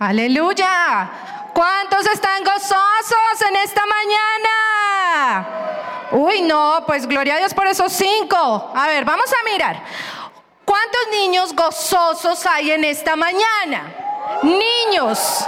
Aleluya. 0.00 1.10
¿Cuántos 1.52 2.06
están 2.06 2.42
gozosos 2.42 3.42
en 3.46 3.56
esta 3.56 3.82
mañana? 3.84 5.48
Uy, 6.12 6.40
no, 6.40 6.84
pues 6.86 7.06
gloria 7.06 7.34
a 7.34 7.38
Dios 7.38 7.52
por 7.52 7.66
esos 7.66 7.92
cinco. 7.92 8.72
A 8.74 8.88
ver, 8.88 9.04
vamos 9.04 9.30
a 9.30 9.44
mirar. 9.44 9.82
¿Cuántos 10.64 11.02
niños 11.10 11.54
gozosos 11.54 12.46
hay 12.46 12.70
en 12.70 12.84
esta 12.84 13.14
mañana? 13.14 13.94
Niños. 14.42 15.46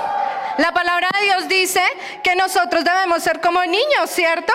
La 0.58 0.70
palabra 0.72 1.08
de 1.18 1.24
Dios 1.24 1.48
dice 1.48 1.82
que 2.22 2.36
nosotros 2.36 2.84
debemos 2.84 3.22
ser 3.22 3.40
como 3.40 3.64
niños, 3.64 4.10
¿cierto? 4.10 4.52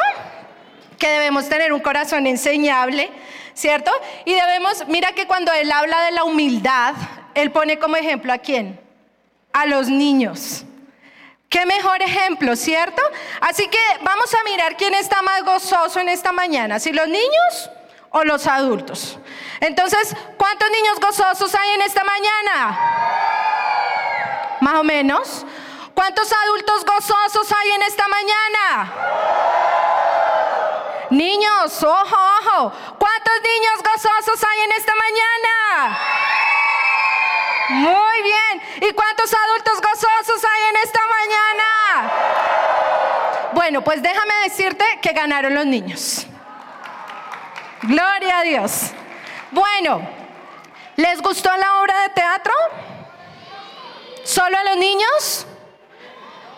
Que 1.00 1.08
debemos 1.08 1.50
tener 1.50 1.74
un 1.74 1.80
corazón 1.80 2.28
enseñable, 2.28 3.10
¿cierto? 3.56 3.90
Y 4.26 4.36
debemos, 4.36 4.88
mira 4.90 5.14
que 5.14 5.26
cuando 5.26 5.52
Él 5.54 5.72
habla 5.72 6.04
de 6.04 6.12
la 6.12 6.24
humildad, 6.24 6.94
Él 7.34 7.50
pone 7.52 7.80
como 7.80 7.96
ejemplo 7.96 8.32
a 8.32 8.38
quién? 8.38 8.87
A 9.58 9.66
los 9.66 9.88
niños. 9.90 10.64
Qué 11.50 11.66
mejor 11.66 12.00
ejemplo, 12.04 12.56
¿cierto? 12.56 13.02
Así 13.42 13.68
que 13.68 13.80
vamos 14.04 14.32
a 14.34 14.44
mirar 14.44 14.78
quién 14.78 14.94
está 14.94 15.24
más 15.24 15.44
gozoso 15.44 16.00
en 16.00 16.10
esta 16.10 16.32
mañana, 16.32 16.80
si 16.80 16.94
los 16.94 17.08
niños 17.08 17.72
o 18.12 18.24
los 18.24 18.46
adultos. 18.46 19.18
Entonces, 19.60 20.16
¿cuántos 20.38 20.70
niños 20.70 21.00
gozosos 21.00 21.56
hay 21.56 21.70
en 21.72 21.82
esta 21.82 22.04
mañana? 22.04 22.80
Más 24.62 24.76
o 24.76 24.84
menos. 24.84 25.46
¿Cuántos 25.96 26.32
adultos 26.32 26.86
gozosos 26.86 27.52
hay 27.52 27.72
en 27.72 27.82
esta 27.82 28.08
mañana? 28.08 28.94
Niños, 31.10 31.84
ojo, 31.84 32.18
ojo. 32.42 32.72
¿Cuántos 33.00 33.34
niños 33.42 33.82
gozosos 33.84 34.44
hay 34.48 34.60
en 34.66 34.72
esta 34.74 34.94
mañana? 34.94 36.00
Muy 37.70 38.22
bien. 38.22 38.57
¿Y 38.82 38.94
cuántos 38.94 39.34
adultos 39.34 39.82
gozosos 39.82 40.44
hay 40.46 40.62
en 40.70 40.76
esta 40.84 41.00
mañana? 41.08 42.12
Bueno, 43.54 43.84
pues 43.84 44.02
déjame 44.02 44.34
decirte 44.44 44.86
que 45.02 45.14
ganaron 45.14 45.56
los 45.56 45.66
niños. 45.66 46.28
Gloria 47.82 48.40
a 48.40 48.44
Dios. 48.44 48.92
Bueno, 49.52 50.02
¿les 50.96 51.22
gustó 51.22 51.50
la 51.58 51.82
obra 51.82 52.02
de 52.04 52.10
teatro? 52.10 52.54
¿Solo 54.24 54.58
a 54.58 54.64
los 54.64 54.78
niños? 54.78 55.48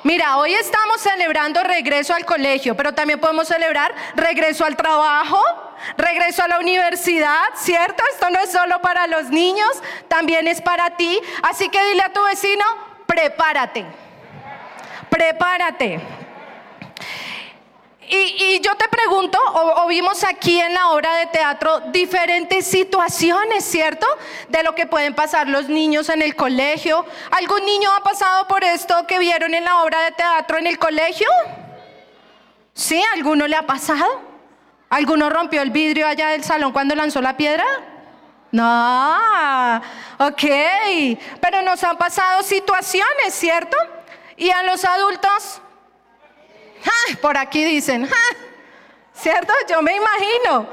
Mira, 0.03 0.37
hoy 0.37 0.53
estamos 0.53 1.01
celebrando 1.01 1.61
regreso 1.63 2.13
al 2.13 2.25
colegio, 2.25 2.75
pero 2.75 2.93
también 2.93 3.19
podemos 3.19 3.47
celebrar 3.47 3.93
regreso 4.15 4.65
al 4.65 4.75
trabajo, 4.75 5.41
regreso 5.97 6.43
a 6.43 6.47
la 6.47 6.59
universidad, 6.59 7.43
¿cierto? 7.55 8.03
Esto 8.13 8.29
no 8.29 8.39
es 8.39 8.51
solo 8.51 8.81
para 8.81 9.07
los 9.07 9.29
niños, 9.29 9.69
también 10.07 10.47
es 10.47 10.61
para 10.61 10.97
ti. 10.97 11.19
Así 11.43 11.69
que 11.69 11.83
dile 11.85 12.01
a 12.03 12.13
tu 12.13 12.23
vecino, 12.23 12.63
prepárate, 13.05 13.85
prepárate. 15.09 15.99
Y, 18.11 18.59
yo 18.61 18.75
te 18.75 18.87
pregunto, 18.87 19.37
o, 19.53 19.87
vimos 19.87 20.23
aquí 20.23 20.59
en 20.59 20.73
la 20.73 20.89
obra 20.89 21.15
de 21.17 21.27
teatro 21.27 21.79
diferentes 21.91 22.65
situaciones, 22.65 23.63
¿cierto? 23.63 24.07
De 24.47 24.63
lo 24.63 24.73
que 24.73 24.87
pueden 24.87 25.13
pasar 25.13 25.47
los 25.47 25.69
niños 25.69 26.09
en 26.09 26.23
el 26.23 26.35
colegio. 26.35 27.05
¿Algún 27.29 27.63
niño 27.65 27.91
ha 27.93 28.01
pasado 28.01 28.47
por 28.47 28.63
esto 28.63 29.05
que 29.05 29.19
vieron 29.19 29.53
en 29.53 29.63
la 29.63 29.83
obra 29.83 30.01
de 30.01 30.11
teatro 30.13 30.57
en 30.57 30.65
el 30.65 30.79
colegio? 30.79 31.27
¿Sí? 32.73 32.99
¿Alguno 33.13 33.47
le 33.47 33.55
ha 33.55 33.67
pasado? 33.67 34.28
¿Alguno 34.89 35.29
rompió 35.29 35.61
el 35.61 35.69
vidrio 35.71 36.07
allá 36.07 36.29
del 36.29 36.43
salón 36.43 36.71
cuando 36.71 36.95
lanzó 36.95 37.21
la 37.21 37.37
piedra? 37.37 37.65
No, 38.51 39.77
ok, 40.17 40.43
pero 41.39 41.61
nos 41.61 41.83
han 41.83 41.97
pasado 41.97 42.41
situaciones, 42.41 43.33
¿cierto? 43.33 43.77
¿Y 44.35 44.49
a 44.49 44.63
los 44.63 44.83
adultos? 44.85 45.61
por 47.21 47.37
aquí 47.37 47.63
dicen, 47.63 48.09
¿cierto? 49.13 49.53
Yo 49.69 49.81
me 49.81 49.95
imagino. 49.95 50.67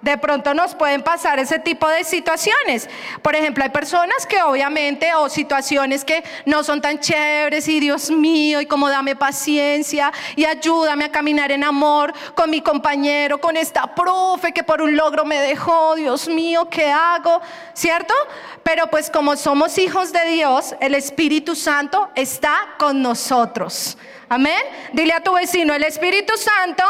De 0.00 0.16
pronto 0.16 0.54
nos 0.54 0.74
pueden 0.76 1.02
pasar 1.02 1.40
ese 1.40 1.58
tipo 1.58 1.88
de 1.88 2.04
situaciones. 2.04 2.88
Por 3.20 3.34
ejemplo, 3.34 3.64
hay 3.64 3.70
personas 3.70 4.26
que 4.26 4.40
obviamente, 4.42 5.12
o 5.14 5.28
situaciones 5.28 6.04
que 6.04 6.22
no 6.46 6.62
son 6.62 6.80
tan 6.80 7.00
chéveres, 7.00 7.66
y 7.66 7.80
Dios 7.80 8.10
mío, 8.10 8.60
y 8.60 8.66
como 8.66 8.88
dame 8.88 9.16
paciencia, 9.16 10.12
y 10.36 10.44
ayúdame 10.44 11.06
a 11.06 11.10
caminar 11.10 11.50
en 11.50 11.64
amor 11.64 12.12
con 12.34 12.48
mi 12.48 12.60
compañero, 12.60 13.40
con 13.40 13.56
esta 13.56 13.92
profe 13.94 14.52
que 14.52 14.62
por 14.62 14.82
un 14.82 14.96
logro 14.96 15.24
me 15.24 15.40
dejó, 15.40 15.96
Dios 15.96 16.28
mío, 16.28 16.68
¿qué 16.70 16.90
hago? 16.90 17.40
¿Cierto? 17.74 18.14
Pero 18.62 18.86
pues 18.88 19.10
como 19.10 19.36
somos 19.36 19.78
hijos 19.78 20.12
de 20.12 20.24
Dios, 20.26 20.76
el 20.80 20.94
Espíritu 20.94 21.56
Santo 21.56 22.10
está 22.14 22.56
con 22.78 23.02
nosotros. 23.02 23.98
Amén. 24.28 24.60
Dile 24.92 25.14
a 25.14 25.22
tu 25.22 25.32
vecino, 25.32 25.74
el 25.74 25.84
Espíritu 25.84 26.34
Santo 26.36 26.84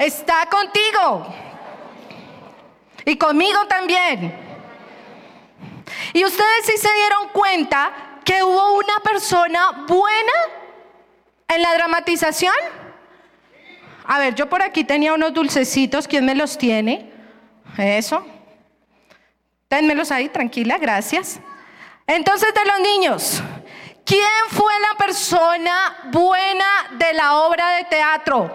está 0.00 0.46
contigo. 0.46 1.26
Y 3.04 3.16
conmigo 3.16 3.66
también. 3.66 4.34
Y 6.12 6.24
ustedes 6.24 6.66
sí 6.66 6.76
se 6.76 6.92
dieron 6.92 7.28
cuenta 7.28 7.92
que 8.24 8.42
hubo 8.42 8.78
una 8.78 8.98
persona 9.00 9.84
buena 9.86 10.32
en 11.48 11.62
la 11.62 11.74
dramatización. 11.74 12.54
A 14.04 14.18
ver, 14.18 14.34
yo 14.34 14.48
por 14.48 14.62
aquí 14.62 14.84
tenía 14.84 15.14
unos 15.14 15.32
dulcecitos. 15.32 16.08
¿Quién 16.08 16.24
me 16.24 16.34
los 16.34 16.58
tiene? 16.58 17.12
Eso. 17.78 18.26
Ténmelos 19.68 20.10
ahí, 20.10 20.28
tranquila, 20.28 20.78
gracias. 20.78 21.40
Entonces, 22.06 22.52
de 22.52 22.64
los 22.64 22.80
niños, 22.80 23.42
¿Quién 24.10 24.28
fue 24.48 24.72
la 24.80 24.98
persona 24.98 25.96
buena 26.10 26.64
de 26.98 27.12
la 27.12 27.36
obra 27.36 27.76
de 27.76 27.84
teatro? 27.84 28.50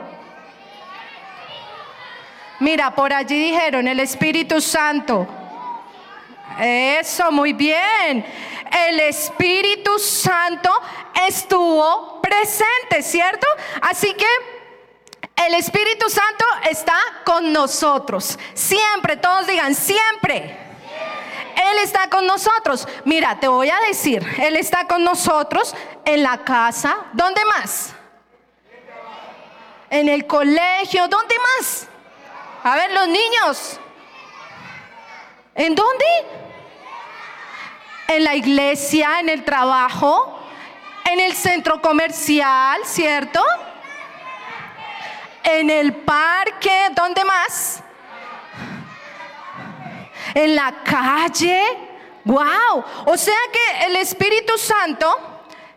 Mira, 2.59 2.93
por 2.95 3.11
allí 3.11 3.51
dijeron 3.51 3.88
el 3.88 3.99
Espíritu 3.99 4.61
Santo. 4.61 5.27
Eso, 6.59 7.31
muy 7.31 7.53
bien. 7.53 8.25
El 8.88 8.99
Espíritu 9.01 9.99
Santo 9.99 10.69
estuvo 11.27 12.21
presente, 12.21 13.01
¿cierto? 13.01 13.45
Así 13.81 14.13
que 14.13 14.25
el 15.45 15.53
Espíritu 15.55 16.09
Santo 16.09 16.45
está 16.69 16.97
con 17.25 17.51
nosotros. 17.51 18.39
Siempre, 18.53 19.17
todos 19.17 19.47
digan, 19.47 19.75
siempre. 19.75 20.57
Él 21.55 21.77
está 21.83 22.09
con 22.09 22.25
nosotros. 22.25 22.87
Mira, 23.05 23.39
te 23.39 23.47
voy 23.47 23.69
a 23.69 23.79
decir, 23.87 24.25
Él 24.39 24.55
está 24.55 24.87
con 24.87 25.03
nosotros 25.03 25.75
en 26.05 26.23
la 26.23 26.43
casa. 26.43 26.97
¿Dónde 27.13 27.43
más? 27.45 27.93
En 29.89 30.09
el 30.09 30.25
colegio. 30.25 31.07
¿Dónde 31.07 31.35
más? 31.59 31.87
A 32.65 32.75
ver, 32.75 32.91
los 32.93 33.07
niños. 33.07 33.79
¿En 35.53 35.75
dónde? 35.75 36.05
En 38.07 38.23
la 38.23 38.35
iglesia, 38.35 39.19
en 39.19 39.29
el 39.29 39.45
trabajo, 39.45 40.39
en 41.05 41.19
el 41.19 41.33
centro 41.33 41.79
comercial, 41.79 42.81
¿cierto? 42.85 43.39
En 45.43 45.69
el 45.69 45.93
parque, 45.93 46.89
¿dónde 46.95 47.23
más? 47.23 47.83
en 50.33 50.55
la 50.55 50.83
calle. 50.83 51.63
¡Wow! 52.23 52.83
O 53.05 53.17
sea 53.17 53.37
que 53.51 53.85
el 53.85 53.95
Espíritu 53.97 54.57
Santo 54.57 55.17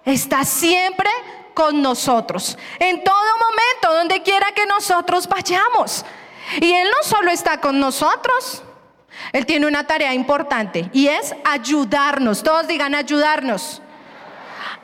está 0.04 0.44
siempre 0.44 1.10
con 1.52 1.82
nosotros, 1.82 2.56
en 2.78 3.02
todo 3.02 3.14
momento, 3.14 3.98
donde 3.98 4.22
quiera 4.22 4.52
que 4.52 4.64
nosotros 4.64 5.28
vayamos. 5.28 6.04
Y 6.60 6.72
Él 6.72 6.88
no 6.88 7.08
solo 7.08 7.30
está 7.30 7.60
con 7.60 7.78
nosotros, 7.78 8.62
Él 9.32 9.46
tiene 9.46 9.66
una 9.66 9.86
tarea 9.86 10.14
importante 10.14 10.88
y 10.92 11.08
es 11.08 11.34
ayudarnos. 11.44 12.42
Todos 12.42 12.66
digan 12.66 12.94
ayudarnos. 12.94 13.82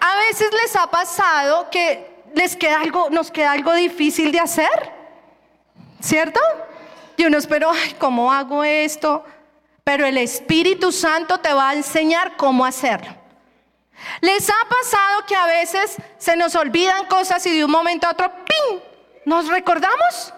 A 0.01 0.17
veces 0.17 0.51
les 0.63 0.77
ha 0.77 0.91
pasado 0.91 1.71
que 1.71 2.23
les 2.35 2.57
queda 2.57 2.81
algo, 2.81 3.09
nos 3.11 3.31
queda 3.31 3.53
algo 3.53 3.73
difícil 3.75 4.33
de 4.33 4.41
hacer, 4.41 4.93
¿cierto? 6.01 6.41
Y 7.17 7.25
uno 7.25 7.39
espera, 7.39 7.69
¿cómo 7.99 8.33
hago 8.33 8.65
esto? 8.65 9.25
pero 9.85 10.07
el 10.07 10.17
Espíritu 10.17 10.91
Santo 10.91 11.39
te 11.39 11.53
va 11.53 11.71
a 11.71 11.75
enseñar 11.75 12.37
cómo 12.37 12.65
hacerlo. 12.65 13.15
¿Les 14.23 14.49
ha 14.49 14.69
pasado 14.69 15.27
que 15.27 15.37
a 15.37 15.47
veces 15.47 15.97
se 16.19 16.37
nos 16.37 16.55
olvidan 16.57 17.07
cosas 17.07 17.45
y 17.47 17.57
de 17.57 17.65
un 17.65 17.71
momento 17.71 18.07
a 18.07 18.11
otro, 18.11 18.33
¡ping! 18.45 18.81
¿Nos 19.27 19.47
recordamos? 19.49 20.33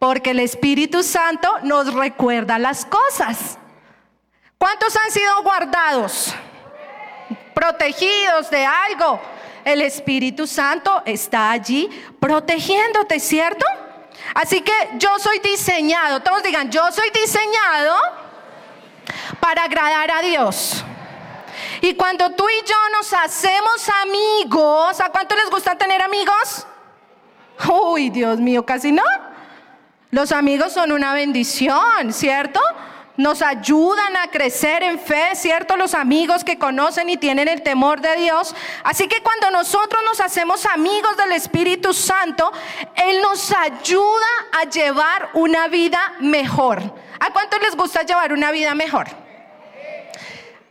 Porque 0.00 0.30
el 0.30 0.40
Espíritu 0.40 1.02
Santo 1.02 1.58
nos 1.62 1.92
recuerda 1.92 2.58
las 2.58 2.86
cosas. 2.86 3.58
¿Cuántos 4.56 4.96
han 4.96 5.10
sido 5.10 5.42
guardados? 5.42 6.34
Protegidos 7.54 8.48
de 8.48 8.64
algo. 8.64 9.20
El 9.62 9.82
Espíritu 9.82 10.46
Santo 10.46 11.02
está 11.04 11.50
allí 11.50 11.90
protegiéndote, 12.18 13.20
¿cierto? 13.20 13.66
Así 14.34 14.62
que 14.62 14.72
yo 14.94 15.18
soy 15.18 15.38
diseñado, 15.40 16.20
todos 16.20 16.42
digan, 16.42 16.70
yo 16.70 16.90
soy 16.92 17.10
diseñado 17.10 17.94
para 19.38 19.64
agradar 19.64 20.10
a 20.12 20.22
Dios. 20.22 20.82
Y 21.82 21.92
cuando 21.92 22.30
tú 22.30 22.48
y 22.48 22.66
yo 22.66 22.76
nos 22.96 23.12
hacemos 23.12 23.86
amigos, 24.02 24.98
¿a 24.98 25.10
cuánto 25.10 25.36
les 25.36 25.50
gusta 25.50 25.76
tener 25.76 26.00
amigos? 26.00 26.66
Uy, 27.68 28.08
Dios 28.08 28.38
mío, 28.38 28.64
casi 28.64 28.92
no. 28.92 29.02
Los 30.10 30.32
amigos 30.32 30.72
son 30.72 30.90
una 30.90 31.14
bendición, 31.14 32.12
¿cierto? 32.12 32.60
Nos 33.16 33.42
ayudan 33.42 34.16
a 34.16 34.28
crecer 34.28 34.82
en 34.82 34.98
fe, 34.98 35.34
¿cierto? 35.34 35.76
Los 35.76 35.94
amigos 35.94 36.42
que 36.42 36.58
conocen 36.58 37.08
y 37.10 37.16
tienen 37.16 37.46
el 37.46 37.62
temor 37.62 38.00
de 38.00 38.16
Dios. 38.16 38.54
Así 38.82 39.06
que 39.06 39.22
cuando 39.22 39.50
nosotros 39.50 40.02
nos 40.04 40.20
hacemos 40.20 40.66
amigos 40.66 41.16
del 41.16 41.32
Espíritu 41.32 41.92
Santo, 41.92 42.50
Él 42.96 43.20
nos 43.22 43.52
ayuda 43.52 44.26
a 44.60 44.68
llevar 44.68 45.30
una 45.34 45.68
vida 45.68 46.00
mejor. 46.18 46.82
¿A 47.20 47.30
cuánto 47.32 47.58
les 47.58 47.76
gusta 47.76 48.02
llevar 48.02 48.32
una 48.32 48.50
vida 48.50 48.74
mejor? 48.74 49.06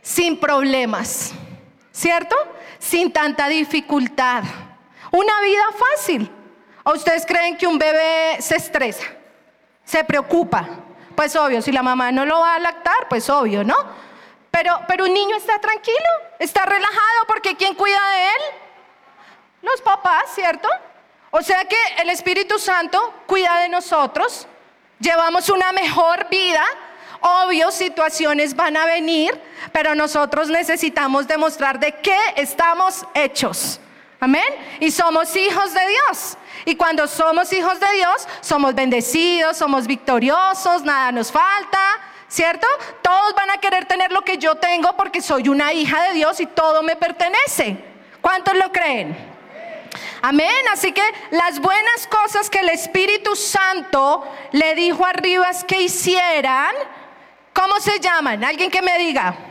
Sin 0.02 0.38
problemas, 0.38 1.32
¿cierto? 1.92 2.36
Sin 2.78 3.10
tanta 3.10 3.48
dificultad. 3.48 4.42
Una 5.12 5.40
vida 5.40 5.64
fácil. 5.78 6.30
¿O 6.82 6.92
ustedes 6.92 7.24
creen 7.24 7.56
que 7.56 7.66
un 7.66 7.78
bebé 7.78 8.36
se 8.40 8.56
estresa? 8.56 9.19
Se 9.90 10.04
preocupa. 10.04 10.68
Pues 11.16 11.34
obvio, 11.34 11.60
si 11.60 11.72
la 11.72 11.82
mamá 11.82 12.12
no 12.12 12.24
lo 12.24 12.38
va 12.38 12.54
a 12.54 12.58
lactar, 12.60 13.08
pues 13.08 13.28
obvio, 13.28 13.64
¿no? 13.64 13.74
Pero, 14.52 14.80
pero 14.86 15.04
un 15.04 15.12
niño 15.12 15.36
está 15.36 15.58
tranquilo, 15.58 16.10
está 16.38 16.64
relajado 16.64 17.26
porque 17.26 17.56
¿quién 17.56 17.74
cuida 17.74 17.98
de 17.98 18.24
él? 18.26 18.42
Los 19.62 19.80
papás, 19.82 20.26
¿cierto? 20.32 20.68
O 21.32 21.42
sea 21.42 21.64
que 21.64 21.76
el 21.98 22.08
Espíritu 22.08 22.60
Santo 22.60 23.14
cuida 23.26 23.58
de 23.58 23.68
nosotros, 23.68 24.46
llevamos 25.00 25.48
una 25.48 25.72
mejor 25.72 26.28
vida. 26.30 26.62
Obvio, 27.20 27.72
situaciones 27.72 28.54
van 28.54 28.76
a 28.76 28.86
venir, 28.86 29.40
pero 29.72 29.96
nosotros 29.96 30.48
necesitamos 30.48 31.26
demostrar 31.26 31.80
de 31.80 31.96
qué 31.96 32.18
estamos 32.36 33.04
hechos. 33.14 33.80
Amén. 34.20 34.44
Y 34.80 34.90
somos 34.90 35.34
hijos 35.34 35.72
de 35.72 35.80
Dios. 35.88 36.36
Y 36.66 36.76
cuando 36.76 37.08
somos 37.08 37.50
hijos 37.54 37.80
de 37.80 37.90
Dios, 37.92 38.28
somos 38.42 38.74
bendecidos, 38.74 39.56
somos 39.56 39.86
victoriosos, 39.86 40.82
nada 40.82 41.10
nos 41.10 41.32
falta, 41.32 41.80
¿cierto? 42.28 42.66
Todos 43.00 43.34
van 43.34 43.50
a 43.50 43.56
querer 43.56 43.86
tener 43.86 44.12
lo 44.12 44.20
que 44.20 44.36
yo 44.36 44.56
tengo 44.56 44.94
porque 44.94 45.22
soy 45.22 45.48
una 45.48 45.72
hija 45.72 46.02
de 46.02 46.12
Dios 46.12 46.38
y 46.40 46.46
todo 46.46 46.82
me 46.82 46.96
pertenece. 46.96 47.82
¿Cuántos 48.20 48.54
lo 48.54 48.70
creen? 48.70 49.16
Amén. 50.20 50.68
Así 50.70 50.92
que 50.92 51.02
las 51.30 51.58
buenas 51.58 52.06
cosas 52.06 52.50
que 52.50 52.60
el 52.60 52.68
Espíritu 52.68 53.34
Santo 53.34 54.22
le 54.52 54.74
dijo 54.74 55.04
a 55.06 55.12
Rivas 55.14 55.64
que 55.64 55.80
hicieran, 55.80 56.74
¿cómo 57.54 57.80
se 57.80 57.98
llaman? 57.98 58.44
Alguien 58.44 58.70
que 58.70 58.82
me 58.82 58.98
diga. 58.98 59.49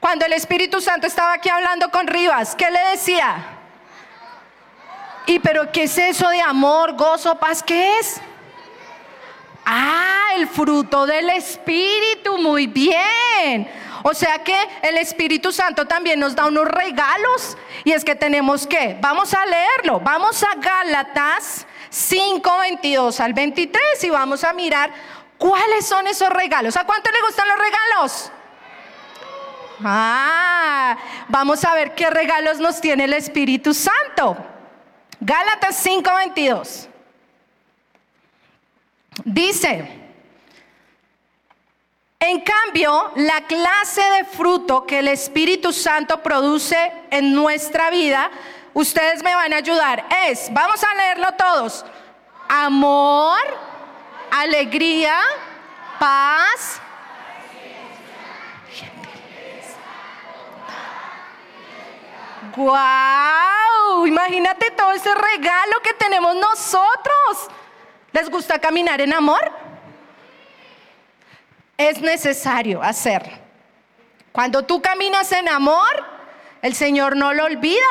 Cuando 0.00 0.24
el 0.24 0.32
Espíritu 0.32 0.80
Santo 0.80 1.06
estaba 1.06 1.34
aquí 1.34 1.50
hablando 1.50 1.90
con 1.90 2.06
Rivas, 2.06 2.56
¿qué 2.56 2.70
le 2.70 2.80
decía? 2.92 3.44
¿Y 5.26 5.38
pero 5.40 5.70
qué 5.70 5.84
es 5.84 5.98
eso 5.98 6.28
de 6.30 6.40
amor, 6.40 6.96
gozo, 6.96 7.38
paz? 7.38 7.62
¿Qué 7.62 7.98
es? 7.98 8.18
Ah, 9.66 10.30
el 10.36 10.48
fruto 10.48 11.04
del 11.04 11.28
Espíritu, 11.28 12.38
muy 12.38 12.66
bien. 12.66 13.70
O 14.02 14.14
sea 14.14 14.42
que 14.42 14.56
el 14.80 14.96
Espíritu 14.96 15.52
Santo 15.52 15.86
también 15.86 16.18
nos 16.18 16.34
da 16.34 16.46
unos 16.46 16.66
regalos 16.66 17.58
y 17.84 17.92
es 17.92 18.02
que 18.02 18.14
tenemos 18.14 18.66
que, 18.66 18.96
vamos 19.02 19.34
a 19.34 19.44
leerlo, 19.44 20.00
vamos 20.00 20.42
a 20.42 20.54
Gálatas 20.54 21.66
5, 21.90 22.58
22 22.58 23.20
al 23.20 23.34
23 23.34 24.04
y 24.04 24.10
vamos 24.10 24.44
a 24.44 24.54
mirar 24.54 24.90
cuáles 25.36 25.86
son 25.86 26.06
esos 26.06 26.30
regalos. 26.30 26.78
¿A 26.78 26.84
cuánto 26.84 27.10
le 27.10 27.20
gustan 27.20 27.46
los 27.48 27.58
regalos? 27.58 28.32
Ah, 29.84 30.96
vamos 31.28 31.64
a 31.64 31.74
ver 31.74 31.94
qué 31.94 32.10
regalos 32.10 32.58
nos 32.58 32.80
tiene 32.80 33.04
el 33.04 33.12
Espíritu 33.12 33.72
Santo. 33.74 34.36
Gálatas 35.20 35.76
5:22. 35.84 36.88
Dice, 39.24 40.00
en 42.18 42.40
cambio, 42.40 43.12
la 43.16 43.42
clase 43.46 44.02
de 44.02 44.24
fruto 44.24 44.86
que 44.86 45.00
el 45.00 45.08
Espíritu 45.08 45.72
Santo 45.72 46.22
produce 46.22 46.92
en 47.10 47.34
nuestra 47.34 47.90
vida, 47.90 48.30
ustedes 48.74 49.22
me 49.22 49.34
van 49.34 49.52
a 49.52 49.56
ayudar, 49.56 50.06
es, 50.26 50.52
vamos 50.52 50.82
a 50.84 50.94
leerlo 50.94 51.32
todos, 51.32 51.84
amor, 52.48 53.38
alegría, 54.30 55.16
paz, 55.98 56.80
¡Wow! 62.56 64.06
Imagínate 64.06 64.70
todo 64.72 64.92
ese 64.92 65.14
regalo 65.14 65.80
que 65.82 65.94
tenemos 65.94 66.36
nosotros. 66.36 67.48
¿Les 68.12 68.28
gusta 68.28 68.58
caminar 68.58 69.00
en 69.00 69.12
amor? 69.12 69.40
Es 71.76 72.00
necesario 72.00 72.82
hacer. 72.82 73.40
Cuando 74.32 74.64
tú 74.64 74.80
caminas 74.82 75.32
en 75.32 75.48
amor, 75.48 76.06
el 76.62 76.74
Señor 76.74 77.16
no 77.16 77.32
lo 77.32 77.44
olvida. 77.44 77.86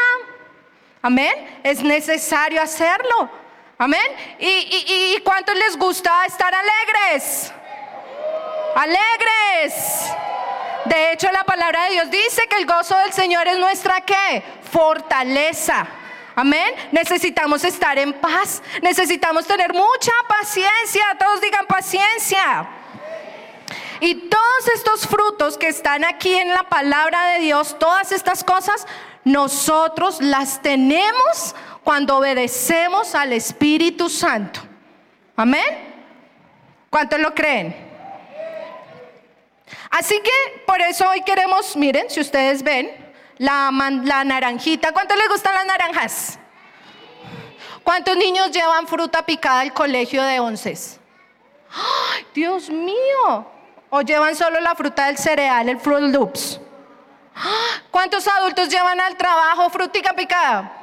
Amén. 1.01 1.61
Es 1.63 1.81
necesario 1.81 2.61
hacerlo. 2.61 3.29
Amén. 3.77 4.01
¿Y, 4.39 4.45
y, 4.47 5.15
y 5.15 5.21
cuántos 5.21 5.55
les 5.55 5.77
gusta 5.77 6.25
estar 6.25 6.53
alegres? 6.53 7.53
Alegres. 8.75 10.13
De 10.89 11.11
hecho, 11.11 11.31
la 11.31 11.43
palabra 11.43 11.85
de 11.85 11.91
Dios 11.91 12.09
dice 12.09 12.47
que 12.49 12.57
el 12.57 12.65
gozo 12.65 12.97
del 12.97 13.13
Señor 13.13 13.47
es 13.47 13.59
nuestra 13.59 14.01
qué? 14.01 14.43
Fortaleza. 14.71 15.85
Amén. 16.35 16.73
Necesitamos 16.91 17.63
estar 17.63 17.99
en 17.99 18.11
paz. 18.13 18.63
Necesitamos 18.81 19.45
tener 19.45 19.71
mucha 19.71 20.11
paciencia. 20.27 21.03
Todos 21.19 21.41
digan 21.41 21.67
paciencia. 21.67 22.67
Y 23.99 24.15
todos 24.29 24.67
estos 24.73 25.05
frutos 25.05 25.59
que 25.59 25.67
están 25.67 26.03
aquí 26.05 26.33
en 26.33 26.49
la 26.49 26.63
palabra 26.63 27.33
de 27.33 27.39
Dios, 27.39 27.77
todas 27.77 28.11
estas 28.11 28.43
cosas, 28.43 28.87
nosotros 29.23 30.19
las 30.21 30.59
tenemos 30.59 31.55
cuando 31.83 32.17
obedecemos 32.17 33.13
al 33.13 33.33
Espíritu 33.33 34.09
Santo. 34.09 34.61
Amén. 35.35 35.65
¿Cuántos 36.89 37.19
lo 37.19 37.35
creen? 37.35 37.88
Así 39.89 40.19
que 40.21 40.63
por 40.65 40.81
eso 40.81 41.09
hoy 41.09 41.21
queremos, 41.21 41.75
miren, 41.75 42.09
si 42.09 42.19
ustedes 42.19 42.63
ven, 42.63 42.89
la, 43.37 43.71
naranjita. 44.23 44.91
¿Cuántos 44.91 45.17
les 45.17 45.29
gustan 45.29 45.55
las 45.55 45.65
naranjas? 45.65 46.39
¿Cuántos 47.83 48.15
niños 48.17 48.51
llevan 48.51 48.87
fruta 48.87 49.25
picada 49.25 49.61
al 49.61 49.73
colegio 49.73 50.21
de 50.23 50.39
once? 50.39 50.77
¡Ay, 51.71 52.25
Dios 52.33 52.69
mío! 52.69 53.47
¿O 53.89 54.01
llevan 54.01 54.35
solo 54.35 54.59
la 54.59 54.75
fruta 54.75 55.07
del 55.07 55.17
cereal, 55.17 55.67
el 55.69 55.79
Fruit 55.79 56.13
Loops? 56.13 56.59
¿Cuántos 57.89 58.27
adultos 58.27 58.69
llevan 58.69 58.99
al 58.99 59.17
trabajo 59.17 59.69
frutica 59.69 60.13
picada? 60.13 60.75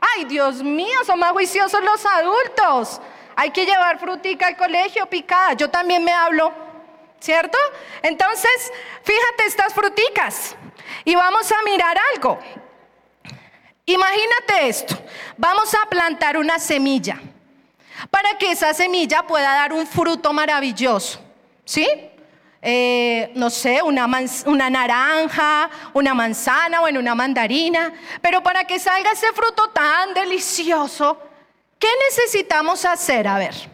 Ay, 0.00 0.24
Dios 0.24 0.62
mío, 0.62 0.98
son 1.06 1.20
más 1.20 1.30
juiciosos 1.30 1.80
los 1.82 2.04
adultos. 2.04 3.00
Hay 3.36 3.50
que 3.50 3.64
llevar 3.64 3.98
frutica 3.98 4.48
al 4.48 4.56
colegio 4.56 5.06
picada. 5.06 5.54
Yo 5.54 5.70
también 5.70 6.04
me 6.04 6.12
hablo 6.12 6.52
¿cierto? 7.22 7.56
Entonces, 8.02 8.72
fíjate 9.04 9.46
estas 9.46 9.72
fruticas 9.72 10.56
y 11.04 11.14
vamos 11.14 11.50
a 11.52 11.62
mirar 11.62 11.96
algo. 12.14 12.38
Imagínate 13.86 14.68
esto, 14.68 14.98
vamos 15.36 15.72
a 15.74 15.88
plantar 15.88 16.36
una 16.36 16.58
semilla 16.58 17.20
para 18.10 18.36
que 18.38 18.50
esa 18.50 18.74
semilla 18.74 19.22
pueda 19.22 19.54
dar 19.54 19.72
un 19.72 19.86
fruto 19.86 20.32
maravilloso, 20.32 21.20
¿sí? 21.64 21.86
Eh, 22.60 23.32
no 23.34 23.50
sé, 23.50 23.82
una, 23.82 24.08
una 24.46 24.70
naranja, 24.70 25.70
una 25.94 26.14
manzana, 26.14 26.82
o 26.82 26.88
una 26.88 27.14
mandarina, 27.14 27.92
pero 28.20 28.42
para 28.42 28.64
que 28.64 28.78
salga 28.78 29.12
ese 29.12 29.32
fruto 29.32 29.70
tan 29.70 30.14
delicioso, 30.14 31.18
¿qué 31.78 31.88
necesitamos 32.08 32.84
hacer? 32.84 33.26
A 33.28 33.38
ver. 33.38 33.71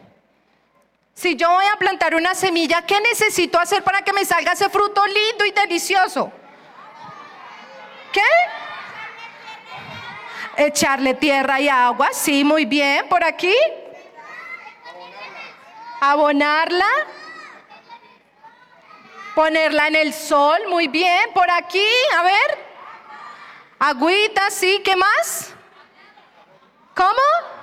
Si 1.19 1.35
yo 1.35 1.51
voy 1.51 1.67
a 1.67 1.75
plantar 1.75 2.15
una 2.15 2.33
semilla, 2.33 2.83
¿qué 2.83 3.01
necesito 3.01 3.59
hacer 3.59 3.83
para 3.83 4.03
que 4.03 4.13
me 4.13 4.25
salga 4.25 4.53
ese 4.53 4.69
fruto 4.71 5.05
lindo 5.05 5.45
y 5.45 5.51
delicioso? 5.51 6.31
¿Qué? 8.13 8.23
Echarle 10.59 11.15
tierra 11.15 11.61
y 11.61 11.69
agua, 11.69 12.11
sí, 12.13 12.45
muy 12.45 12.67
bien. 12.67 13.09
¿Por 13.09 13.25
aquí? 13.25 13.53
Abonarla. 16.01 16.87
Ponerla 19.35 19.89
en 19.89 19.97
el 19.97 20.15
sol, 20.15 20.69
muy 20.69 20.87
bien. 20.87 21.33
Por 21.35 21.51
aquí, 21.51 21.89
a 22.17 22.23
ver. 22.23 22.59
Agüita, 23.81 24.53
sí, 24.53 24.83
¿qué 24.85 24.95
más? 24.95 25.53
¿Cómo? 26.95 27.59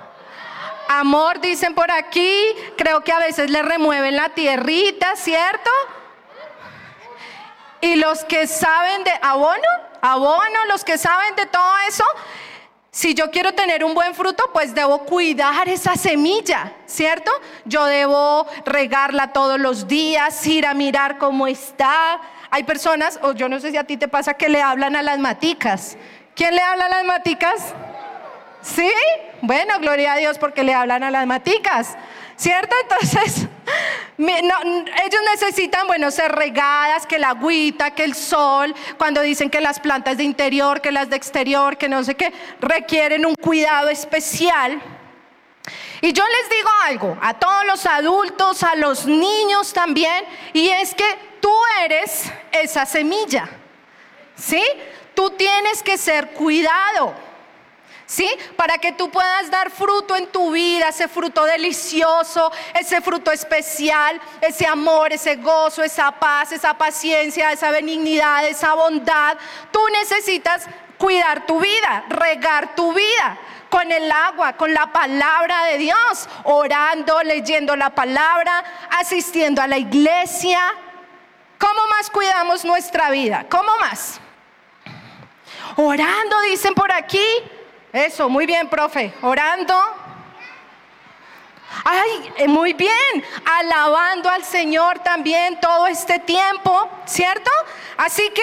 Amor, 1.00 1.40
dicen 1.40 1.74
por 1.74 1.90
aquí. 1.90 2.38
Creo 2.76 3.02
que 3.02 3.12
a 3.12 3.18
veces 3.18 3.50
le 3.50 3.62
remueven 3.62 4.16
la 4.16 4.30
tierrita, 4.30 5.16
¿cierto? 5.16 5.70
y 7.80 7.96
los 7.96 8.24
que 8.24 8.46
saben 8.46 9.04
de 9.04 9.12
abono, 9.22 9.68
abono, 10.00 10.64
los 10.68 10.84
que 10.84 10.98
saben 10.98 11.36
de 11.36 11.46
todo 11.46 11.72
eso, 11.88 12.04
si 12.90 13.14
yo 13.14 13.30
quiero 13.30 13.52
tener 13.52 13.84
un 13.84 13.94
buen 13.94 14.14
fruto, 14.14 14.50
pues 14.52 14.74
debo 14.74 15.00
cuidar 15.00 15.68
esa 15.68 15.96
semilla, 15.96 16.72
¿cierto? 16.86 17.30
Yo 17.66 17.84
debo 17.84 18.46
regarla 18.64 19.32
todos 19.32 19.60
los 19.60 19.86
días, 19.86 20.46
ir 20.46 20.66
a 20.66 20.72
mirar 20.72 21.18
cómo 21.18 21.46
está. 21.46 22.20
Hay 22.50 22.64
personas, 22.64 23.18
o 23.22 23.32
yo 23.32 23.50
no 23.50 23.60
sé 23.60 23.70
si 23.70 23.76
a 23.76 23.84
ti 23.84 23.98
te 23.98 24.08
pasa, 24.08 24.34
que 24.34 24.48
le 24.48 24.62
hablan 24.62 24.96
a 24.96 25.02
las 25.02 25.18
maticas. 25.18 25.98
¿Quién 26.34 26.54
le 26.54 26.62
habla 26.62 26.86
a 26.86 26.88
las 26.88 27.04
maticas? 27.04 27.74
¿Sí? 28.74 28.92
Bueno, 29.42 29.78
gloria 29.78 30.14
a 30.14 30.16
Dios 30.16 30.38
porque 30.38 30.64
le 30.64 30.74
hablan 30.74 31.04
a 31.04 31.10
las 31.10 31.26
maticas. 31.26 31.96
¿Cierto? 32.36 32.74
Entonces, 32.82 33.46
ellos 34.18 35.20
necesitan, 35.30 35.86
bueno, 35.86 36.10
ser 36.10 36.32
regadas, 36.32 37.06
que 37.06 37.18
la 37.18 37.30
agüita, 37.30 37.92
que 37.92 38.04
el 38.04 38.14
sol, 38.14 38.74
cuando 38.98 39.22
dicen 39.22 39.48
que 39.48 39.60
las 39.60 39.80
plantas 39.80 40.18
de 40.18 40.24
interior, 40.24 40.80
que 40.80 40.92
las 40.92 41.08
de 41.08 41.16
exterior, 41.16 41.78
que 41.78 41.88
no 41.88 42.02
sé 42.04 42.14
qué, 42.14 42.32
requieren 42.60 43.24
un 43.24 43.34
cuidado 43.36 43.88
especial. 43.88 44.82
Y 46.02 46.12
yo 46.12 46.24
les 46.24 46.50
digo 46.50 46.70
algo, 46.84 47.18
a 47.22 47.34
todos 47.34 47.64
los 47.66 47.86
adultos, 47.86 48.62
a 48.62 48.74
los 48.74 49.06
niños 49.06 49.72
también, 49.72 50.24
y 50.52 50.68
es 50.68 50.94
que 50.94 51.06
tú 51.40 51.52
eres 51.84 52.24
esa 52.52 52.84
semilla, 52.84 53.48
¿sí? 54.36 54.62
Tú 55.14 55.30
tienes 55.30 55.82
que 55.82 55.96
ser 55.96 56.32
cuidado. 56.32 57.14
¿Sí? 58.06 58.30
Para 58.54 58.78
que 58.78 58.92
tú 58.92 59.10
puedas 59.10 59.50
dar 59.50 59.68
fruto 59.68 60.14
en 60.14 60.28
tu 60.28 60.52
vida, 60.52 60.90
ese 60.90 61.08
fruto 61.08 61.44
delicioso, 61.44 62.52
ese 62.78 63.00
fruto 63.00 63.32
especial, 63.32 64.20
ese 64.40 64.64
amor, 64.64 65.12
ese 65.12 65.36
gozo, 65.36 65.82
esa 65.82 66.12
paz, 66.12 66.52
esa 66.52 66.78
paciencia, 66.78 67.50
esa 67.50 67.70
benignidad, 67.72 68.46
esa 68.46 68.74
bondad. 68.74 69.36
Tú 69.72 69.80
necesitas 69.92 70.66
cuidar 70.98 71.46
tu 71.46 71.58
vida, 71.58 72.04
regar 72.08 72.76
tu 72.76 72.92
vida 72.92 73.38
con 73.68 73.90
el 73.90 74.10
agua, 74.10 74.52
con 74.52 74.72
la 74.72 74.92
palabra 74.92 75.64
de 75.64 75.78
Dios, 75.78 76.28
orando, 76.44 77.22
leyendo 77.24 77.74
la 77.74 77.90
palabra, 77.90 78.62
asistiendo 78.90 79.60
a 79.60 79.66
la 79.66 79.78
iglesia. 79.78 80.60
¿Cómo 81.58 81.86
más 81.88 82.08
cuidamos 82.10 82.64
nuestra 82.64 83.10
vida? 83.10 83.46
¿Cómo 83.48 83.76
más? 83.78 84.20
Orando, 85.76 86.40
dicen 86.42 86.74
por 86.74 86.92
aquí. 86.92 87.26
Eso, 87.96 88.28
muy 88.28 88.44
bien, 88.44 88.68
profe. 88.68 89.10
Orando. 89.22 89.74
Ay, 91.82 92.30
eh, 92.36 92.46
muy 92.46 92.74
bien. 92.74 93.24
Alabando 93.58 94.28
al 94.28 94.44
Señor 94.44 94.98
también 94.98 95.58
todo 95.60 95.86
este 95.86 96.18
tiempo, 96.18 96.90
¿cierto? 97.06 97.50
Así 97.96 98.30
que 98.34 98.42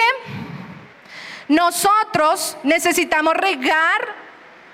nosotros 1.46 2.56
necesitamos 2.64 3.34
regar 3.34 4.16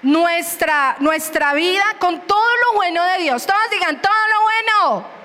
nuestra, 0.01 0.97
nuestra 1.01 1.53
vida 1.53 1.85
con 1.99 2.23
todo 2.23 2.57
lo 2.65 2.77
bueno 2.77 3.05
de 3.05 3.19
Dios. 3.19 3.45
Todos 3.45 3.71
digan, 3.71 4.01
todo 4.01 4.15
lo 4.33 4.41
bueno. 4.41 5.20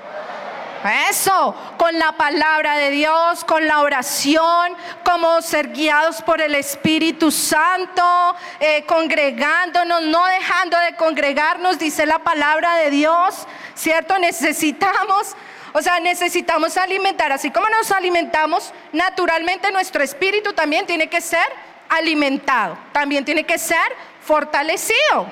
Eso, 0.85 1.55
con 1.77 1.97
la 1.97 2.11
palabra 2.11 2.77
de 2.77 2.91
Dios, 2.91 3.43
con 3.43 3.65
la 3.65 3.81
oración, 3.81 4.75
como 5.03 5.41
ser 5.41 5.69
guiados 5.69 6.21
por 6.21 6.41
el 6.41 6.53
Espíritu 6.53 7.31
Santo, 7.31 8.35
eh, 8.59 8.83
congregándonos, 8.85 10.03
no 10.03 10.23
dejando 10.25 10.77
de 10.77 10.95
congregarnos, 10.95 11.79
dice 11.79 12.05
la 12.05 12.19
palabra 12.19 12.75
de 12.75 12.91
Dios, 12.91 13.47
¿cierto? 13.73 14.19
Necesitamos, 14.19 15.35
o 15.73 15.81
sea, 15.81 15.99
necesitamos 15.99 16.77
alimentar, 16.77 17.31
así 17.31 17.49
como 17.49 17.67
nos 17.69 17.91
alimentamos, 17.91 18.71
naturalmente 18.93 19.71
nuestro 19.71 20.03
espíritu 20.03 20.53
también 20.53 20.85
tiene 20.85 21.07
que 21.07 21.21
ser 21.21 21.47
alimentado, 21.89 22.77
también 22.91 23.25
tiene 23.25 23.43
que 23.43 23.57
ser 23.57 23.95
fortalecido. 24.21 25.31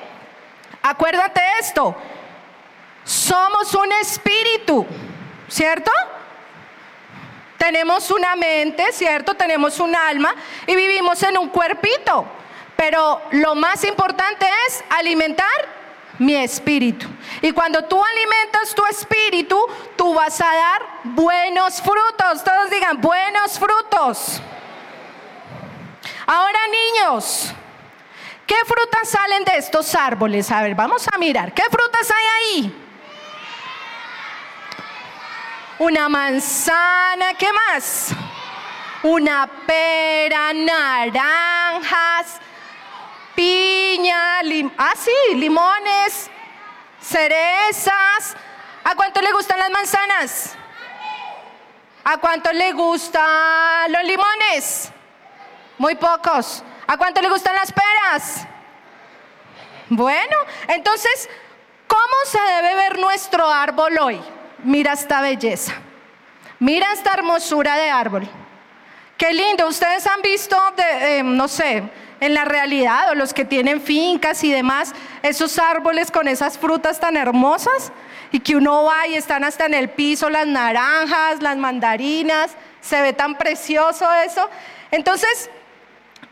Acuérdate 0.82 1.40
esto, 1.60 1.94
somos 3.04 3.72
un 3.74 3.92
espíritu. 3.92 4.86
¿Cierto? 5.48 5.90
Tenemos 7.58 8.10
una 8.10 8.36
mente, 8.36 8.92
¿cierto? 8.92 9.34
Tenemos 9.34 9.80
un 9.80 9.96
alma 9.96 10.34
y 10.66 10.76
vivimos 10.76 11.22
en 11.22 11.38
un 11.38 11.48
cuerpito. 11.48 12.26
Pero 12.76 13.22
lo 13.30 13.54
más 13.54 13.84
importante 13.84 14.46
es 14.66 14.84
alimentar 14.90 15.48
mi 16.18 16.34
espíritu. 16.34 17.06
Y 17.40 17.52
cuando 17.52 17.84
tú 17.84 18.02
alimentas 18.04 18.74
tu 18.74 18.84
espíritu, 18.86 19.58
tú 19.96 20.12
vas 20.14 20.40
a 20.40 20.44
dar 20.54 20.82
buenos 21.04 21.80
frutos. 21.80 22.44
Todos 22.44 22.70
digan, 22.70 23.00
buenos 23.00 23.58
frutos. 23.58 24.42
Ahora 26.26 26.58
niños, 26.68 27.52
¿qué 28.46 28.56
frutas 28.66 29.08
salen 29.08 29.44
de 29.44 29.56
estos 29.56 29.94
árboles? 29.94 30.50
A 30.50 30.62
ver, 30.62 30.74
vamos 30.74 31.06
a 31.12 31.18
mirar. 31.18 31.52
¿Qué 31.52 31.62
frutas 31.62 32.10
hay 32.10 32.26
ahí? 32.58 32.83
Una 35.78 36.08
manzana, 36.08 37.34
¿qué 37.34 37.48
más? 37.52 38.10
Una 39.02 39.48
pera, 39.66 40.52
naranjas, 40.52 42.40
piña, 43.34 44.40
ah 44.78 44.94
sí, 44.96 45.34
limones, 45.34 46.30
cerezas. 47.00 48.36
¿A 48.84 48.94
cuánto 48.94 49.20
le 49.20 49.32
gustan 49.32 49.58
las 49.58 49.70
manzanas? 49.70 50.56
¿A 52.04 52.18
cuánto 52.18 52.52
le 52.52 52.72
gustan 52.72 53.90
los 53.90 54.04
limones? 54.04 54.92
Muy 55.78 55.94
pocos. 55.94 56.62
¿A 56.86 56.96
cuánto 56.98 57.22
le 57.22 57.30
gustan 57.30 57.54
las 57.54 57.72
peras? 57.72 58.46
Bueno, 59.88 60.36
entonces, 60.68 61.28
¿cómo 61.86 62.14
se 62.26 62.40
debe 62.40 62.74
ver 62.74 62.98
nuestro 62.98 63.50
árbol 63.50 63.98
hoy? 63.98 64.33
Mira 64.64 64.92
esta 64.92 65.20
belleza, 65.20 65.74
mira 66.58 66.92
esta 66.92 67.14
hermosura 67.14 67.76
de 67.76 67.90
árbol. 67.90 68.28
Qué 69.16 69.32
lindo, 69.32 69.68
ustedes 69.68 70.06
han 70.06 70.20
visto, 70.22 70.56
de, 70.76 71.22
no 71.22 71.46
sé, 71.46 71.84
en 72.20 72.34
la 72.34 72.44
realidad 72.44 73.10
o 73.10 73.14
los 73.14 73.32
que 73.32 73.44
tienen 73.44 73.80
fincas 73.80 74.42
y 74.42 74.50
demás, 74.50 74.92
esos 75.22 75.58
árboles 75.58 76.10
con 76.10 76.26
esas 76.26 76.58
frutas 76.58 76.98
tan 76.98 77.16
hermosas 77.16 77.92
y 78.32 78.40
que 78.40 78.56
uno 78.56 78.84
va 78.84 79.06
y 79.06 79.14
están 79.14 79.44
hasta 79.44 79.66
en 79.66 79.74
el 79.74 79.90
piso 79.90 80.30
las 80.30 80.46
naranjas, 80.46 81.40
las 81.40 81.56
mandarinas, 81.56 82.52
se 82.80 83.00
ve 83.02 83.12
tan 83.12 83.36
precioso 83.36 84.12
eso. 84.14 84.48
Entonces, 84.90 85.50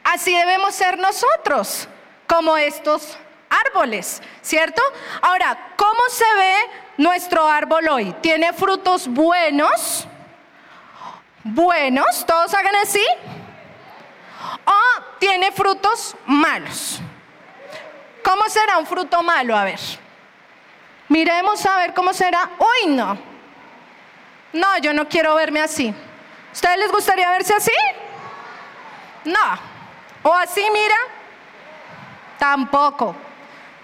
así 0.03 0.35
debemos 0.35 0.75
ser 0.75 0.99
nosotros, 0.99 1.89
como 2.27 2.57
estos 2.57 3.17
árboles, 3.49 4.23
¿cierto? 4.41 4.83
Ahora, 5.21 5.75
¿cómo 5.77 6.01
se 6.11 6.25
ve 6.37 6.55
nuestro 6.97 7.47
árbol 7.47 7.89
hoy? 7.89 8.15
¿Tiene 8.21 8.53
frutos 8.53 9.09
buenos? 9.09 10.07
Buenos, 11.45 12.25
todos 12.25 12.55
hagan 12.55 12.77
así. 12.77 13.05
¿O 14.65 15.03
tiene 15.19 15.53
frutos 15.53 16.17
malos? 16.27 17.01
¿Cómo 18.25 18.49
será 18.49 18.79
un 18.79 18.87
fruto 18.87 19.23
malo? 19.23 19.57
A 19.57 19.65
ver. 19.65 19.81
Miremos 21.09 21.65
a 21.67 21.79
ver 21.79 21.95
cómo 21.95 22.13
será. 22.15 22.51
Uy, 22.59 22.91
no. 22.91 23.19
No, 24.53 24.79
yo 24.79 24.93
no 24.93 25.09
quiero 25.09 25.35
verme 25.35 25.61
así. 25.61 25.95
¿Ustedes 26.53 26.79
les 26.79 26.93
gustaría 26.93 27.31
verse 27.31 27.55
así? 27.55 27.73
No. 29.25 29.39
¿O 30.23 30.33
así, 30.33 30.63
mira? 30.73 30.97
Tampoco. 32.39 33.17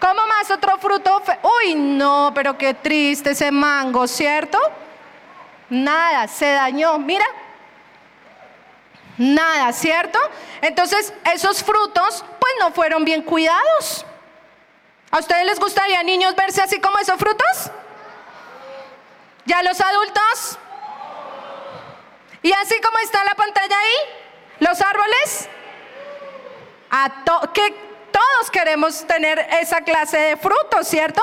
¿Cómo 0.00 0.26
más 0.26 0.50
otro 0.50 0.78
fruto? 0.78 1.22
Uy, 1.42 1.74
no, 1.74 2.32
pero 2.34 2.56
qué 2.56 2.74
triste 2.74 3.30
ese 3.30 3.50
mango, 3.50 4.06
¿cierto? 4.06 4.58
Nada, 5.68 6.28
se 6.28 6.52
dañó. 6.52 6.98
Mira. 6.98 7.24
Nada, 9.16 9.72
¿cierto? 9.72 10.18
Entonces, 10.60 11.12
esos 11.34 11.64
frutos, 11.64 12.24
pues 12.38 12.52
no 12.60 12.72
fueron 12.72 13.04
bien 13.04 13.22
cuidados. 13.22 14.06
¿A 15.10 15.18
ustedes 15.18 15.44
les 15.46 15.58
gustaría, 15.58 16.02
niños, 16.02 16.36
verse 16.36 16.62
así 16.62 16.80
como 16.80 16.98
esos 16.98 17.16
frutos? 17.16 17.70
¿Ya 19.46 19.62
los 19.62 19.80
adultos? 19.80 20.58
¿Y 22.42 22.52
así 22.52 22.80
como 22.80 22.98
está 22.98 23.24
la 23.24 23.34
pantalla 23.34 23.76
ahí? 23.76 24.14
¿Los 24.60 24.80
árboles? 24.80 25.48
¿A 26.90 27.24
¿Qué 27.52 27.87
todos 28.12 28.50
queremos 28.50 29.06
tener 29.06 29.46
esa 29.60 29.80
clase 29.82 30.18
de 30.18 30.36
frutos, 30.36 30.86
¿cierto? 30.86 31.22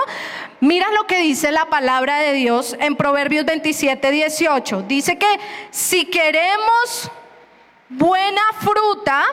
Mira 0.60 0.89
lo 0.92 1.06
que 1.08 1.20
dice 1.20 1.51
la 1.51 1.65
palabra 1.65 2.20
de 2.20 2.34
Dios 2.34 2.75
en 2.80 2.96
Proverbios 2.96 3.46
27, 3.46 4.12
18. 4.12 4.84
Dice 4.84 5.18
que 5.18 5.39
si 5.72 6.06
queremos 6.06 7.12
buena 7.89 8.42
fruta, 8.60 9.24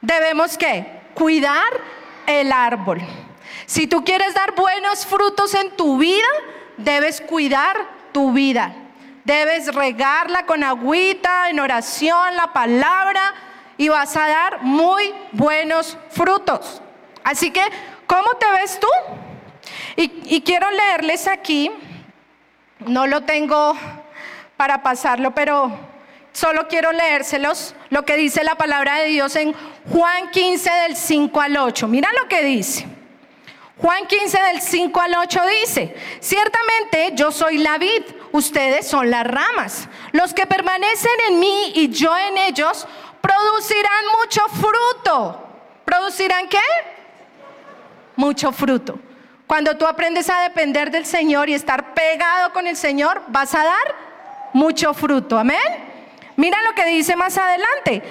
debemos 0.00 0.56
que 0.56 0.86
cuidar 1.14 1.68
el 2.26 2.52
árbol. 2.52 3.00
Si 3.66 3.86
tú 3.86 4.04
quieres 4.04 4.34
dar 4.34 4.54
buenos 4.54 5.04
frutos 5.04 5.54
en 5.54 5.76
tu 5.76 5.98
vida, 5.98 6.26
debes 6.76 7.20
cuidar 7.20 7.76
tu 8.12 8.32
vida. 8.32 8.74
Debes 9.24 9.74
regarla 9.74 10.46
con 10.46 10.64
agüita, 10.64 11.50
en 11.50 11.60
oración, 11.60 12.34
la 12.34 12.52
palabra, 12.52 13.34
y 13.78 13.88
vas 13.88 14.14
a 14.16 14.26
dar 14.26 14.62
muy 14.62 15.14
buenos 15.32 15.96
frutos. 16.10 16.82
Así 17.24 17.50
que, 17.50 17.62
¿cómo 18.06 18.28
te 18.38 18.50
ves 18.52 18.78
tú? 18.78 18.88
Y, 19.96 20.42
quiero 20.42 20.70
leerles 20.70 21.26
aquí, 21.26 21.70
no 22.80 23.06
lo 23.06 23.22
tengo 23.22 23.76
para 24.56 24.82
pasarlo, 24.82 25.34
pero 25.34 25.72
solo 26.32 26.68
quiero 26.68 26.92
leérselos, 26.92 27.74
lo 27.90 28.04
que 28.04 28.16
dice 28.16 28.44
la 28.44 28.54
palabra 28.54 28.96
de 29.00 29.06
Dios 29.06 29.34
en 29.36 29.54
Juan 29.92 30.30
15 30.30 30.70
del 30.70 30.96
5 30.96 31.40
al 31.40 31.56
8. 31.56 31.88
Mira 31.88 32.10
lo 32.20 32.28
que 32.28 32.44
dice. 32.44 32.86
Juan 33.78 34.06
15 34.06 34.40
del 34.52 34.60
5 34.60 35.00
al 35.00 35.14
8 35.14 35.40
dice, 35.60 35.94
ciertamente 36.20 37.12
yo 37.14 37.30
soy 37.30 37.58
la 37.58 37.78
vid, 37.78 38.02
ustedes 38.32 38.88
son 38.88 39.08
las 39.10 39.24
ramas. 39.24 39.88
Los 40.10 40.34
que 40.34 40.46
permanecen 40.46 41.12
en 41.28 41.38
mí 41.38 41.72
y 41.74 41.88
yo 41.88 42.16
en 42.16 42.38
ellos 42.38 42.88
producirán 43.20 44.04
mucho 44.20 44.42
fruto. 44.48 45.44
¿Producirán 45.84 46.48
qué? 46.48 46.60
Mucho 48.16 48.52
fruto. 48.52 48.98
Cuando 49.46 49.76
tú 49.76 49.86
aprendes 49.86 50.28
a 50.28 50.42
depender 50.42 50.90
del 50.90 51.06
Señor 51.06 51.48
y 51.48 51.54
estar 51.54 51.94
pegado 51.94 52.52
con 52.52 52.66
el 52.66 52.76
Señor, 52.76 53.22
vas 53.28 53.54
a 53.54 53.64
dar 53.64 53.94
mucho 54.52 54.92
fruto. 54.92 55.38
Amén. 55.38 55.58
Mira 56.36 56.58
lo 56.62 56.74
que 56.74 56.84
dice 56.84 57.16
más 57.16 57.36
adelante. 57.38 58.02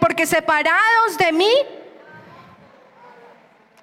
porque 0.00 0.26
separados 0.26 1.18
de 1.18 1.32
mí, 1.32 1.52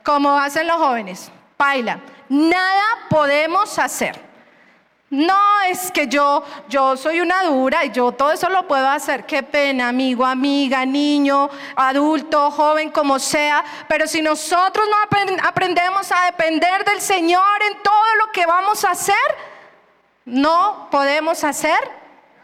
como 0.03 0.37
hacen 0.37 0.67
los 0.67 0.77
jóvenes, 0.77 1.31
baila, 1.57 1.99
nada 2.27 2.83
podemos 3.09 3.77
hacer. 3.79 4.28
No 5.09 5.61
es 5.67 5.91
que 5.91 6.07
yo, 6.07 6.43
yo 6.67 6.95
soy 6.95 7.19
una 7.19 7.43
dura 7.43 7.83
y 7.83 7.91
yo 7.91 8.11
todo 8.11 8.31
eso 8.31 8.47
lo 8.49 8.67
puedo 8.67 8.87
hacer. 8.87 9.25
Qué 9.25 9.41
pena, 9.41 9.87
amigo, 9.87 10.23
amiga, 10.23 10.85
niño, 10.85 11.49
adulto, 11.75 12.51
joven, 12.51 12.91
como 12.91 13.17
sea. 13.17 13.63
Pero 13.87 14.05
si 14.05 14.21
nosotros 14.21 14.87
no 14.87 14.97
aprendemos 15.43 16.11
a 16.11 16.25
depender 16.25 16.85
del 16.85 17.01
Señor 17.01 17.63
en 17.71 17.81
todo 17.81 18.15
lo 18.19 18.31
que 18.31 18.45
vamos 18.45 18.85
a 18.85 18.91
hacer, 18.91 19.15
no 20.25 20.87
podemos 20.91 21.43
hacer 21.43 21.79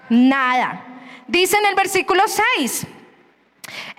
nada. 0.09 0.83
Dice 1.27 1.57
en 1.57 1.67
el 1.67 1.75
versículo 1.75 2.23
6, 2.59 2.87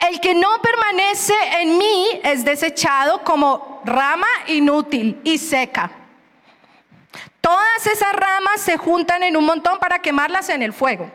el 0.09 0.21
que 0.21 0.35
no 0.35 0.49
permanece 0.61 1.35
en 1.61 1.79
mí 1.79 2.21
es 2.25 2.45
desechado 2.45 3.23
como 3.23 3.81
rama 3.85 4.27
inútil 4.49 5.21
y 5.23 5.39
seca. 5.39 5.91
Todas 7.47 7.87
esas 7.87 8.13
ramas 8.13 8.61
se 8.61 8.77
juntan 8.77 9.23
en 9.23 9.37
un 9.37 9.45
montón 9.45 9.79
para 9.79 10.01
quemarlas 10.01 10.49
en 10.49 10.63
el 10.63 10.73
fuego. 10.73 11.09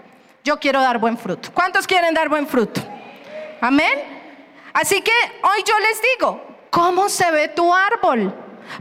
Yo 0.45 0.61
quiero 0.61 0.79
dar 0.79 0.97
buen 0.97 1.17
fruto. 1.17 1.49
¿Cuántos 1.53 1.85
quieren 1.85 2.13
dar 2.13 2.29
buen 2.29 2.47
fruto? 2.47 2.79
Amén. 3.59 3.91
Así 4.71 5.01
que 5.01 5.11
hoy 5.43 5.61
yo 5.65 5.77
les 5.79 6.01
digo, 6.01 6.41
¿cómo 6.69 7.09
se 7.09 7.29
ve 7.31 7.49
tu 7.49 7.75
árbol? 7.75 8.33